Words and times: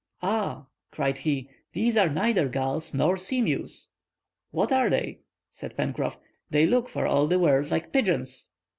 "Ah!" 0.23 0.65
cried 0.89 1.19
he, 1.19 1.47
"these 1.73 1.95
are 1.95 2.09
neither 2.09 2.47
gulls 2.49 2.91
nor 2.91 3.17
sea 3.17 3.39
mews." 3.39 3.89
"What 4.49 4.71
are 4.71 4.89
they?" 4.89 5.19
said 5.51 5.77
Pencroff. 5.77 6.17
"They 6.49 6.65
look 6.65 6.89
for 6.89 7.05
all 7.05 7.27
the 7.27 7.37
world 7.37 7.69
like 7.69 7.93
pigeons." 7.93 8.49